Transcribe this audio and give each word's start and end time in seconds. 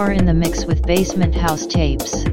You 0.00 0.06
are 0.06 0.12
in 0.12 0.24
the 0.24 0.32
mix 0.32 0.64
with 0.64 0.86
Basement 0.86 1.34
House 1.34 1.66
Tapes. 1.66 2.24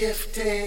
shifting. 0.00 0.59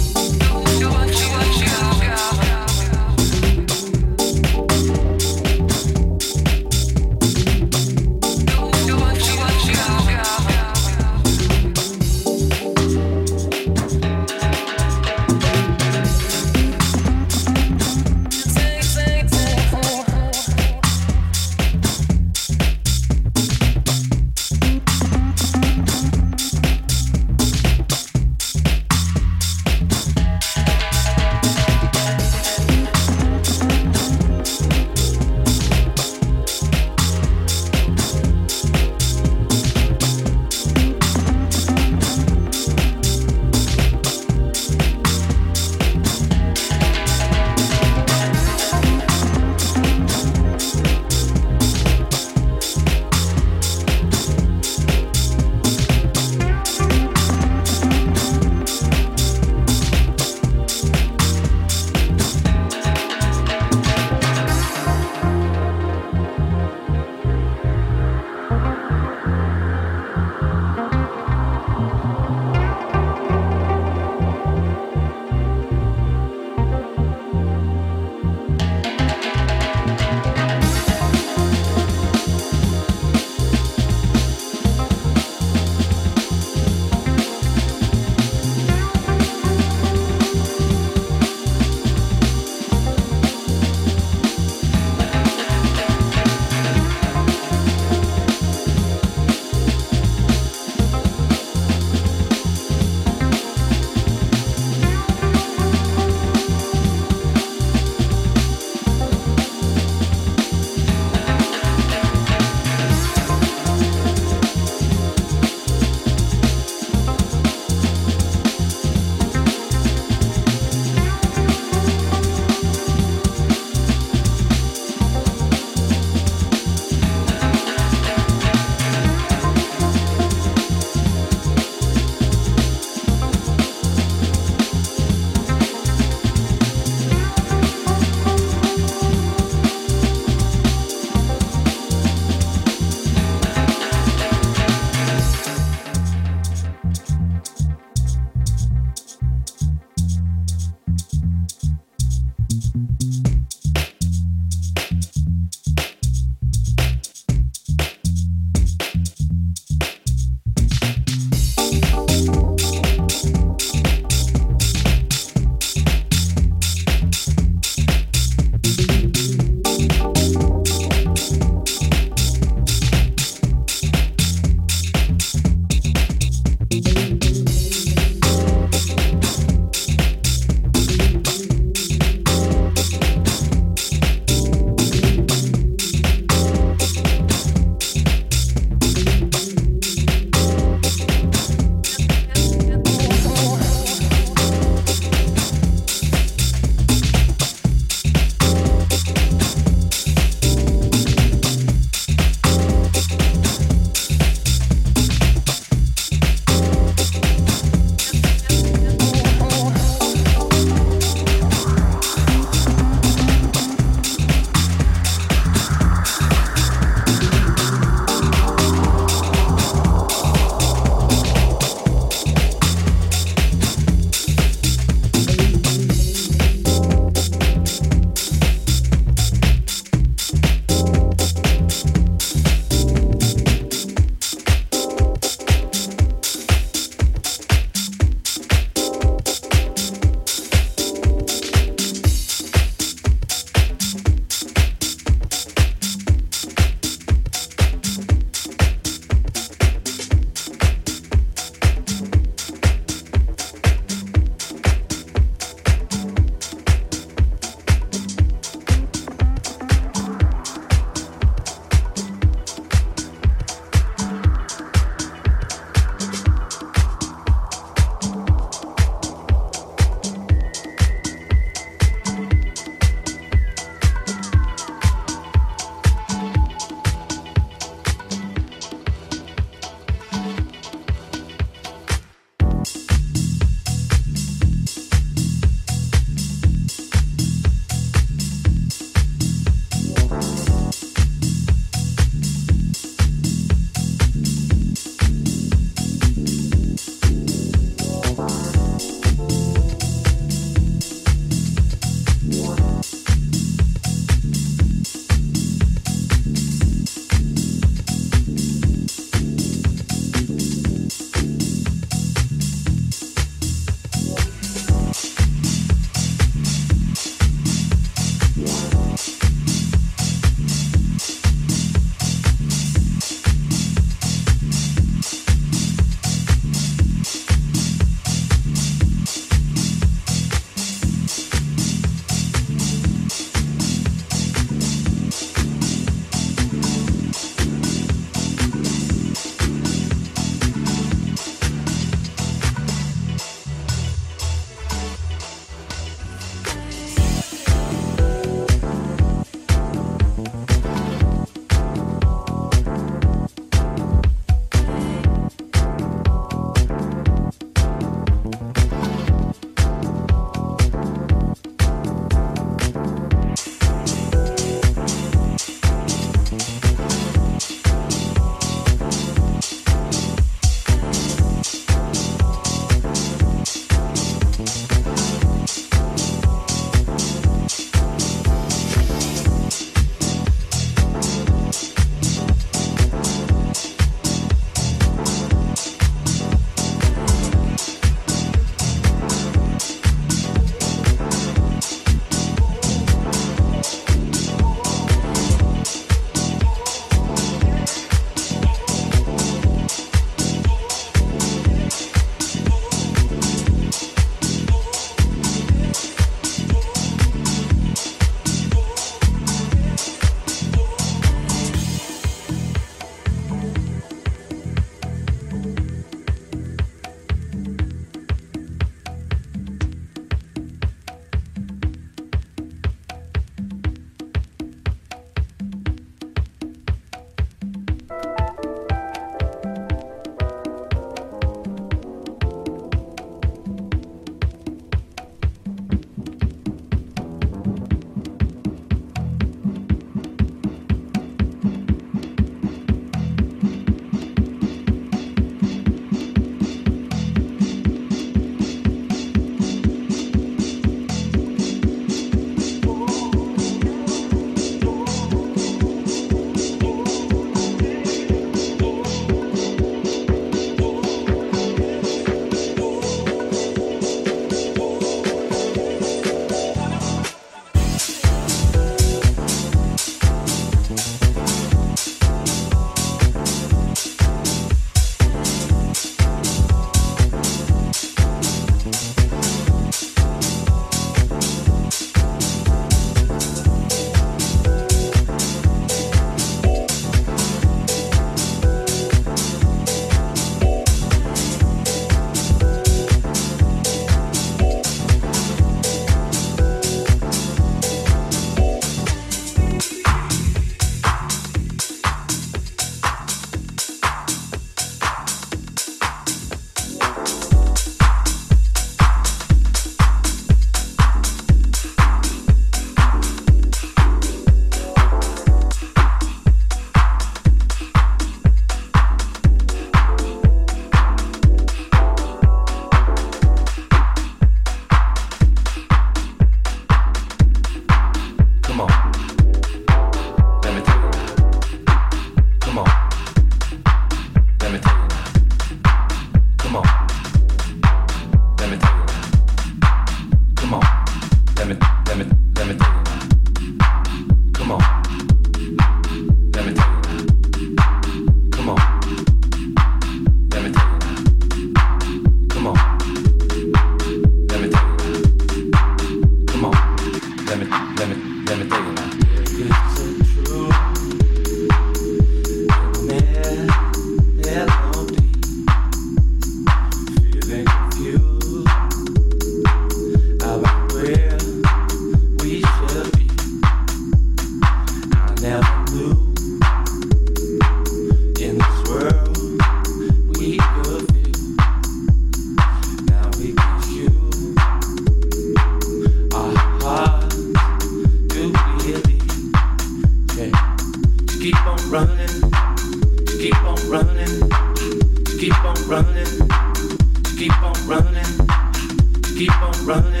running. 599.71 600.00